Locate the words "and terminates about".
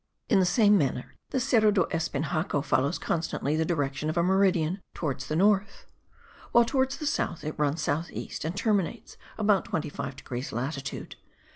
8.43-9.65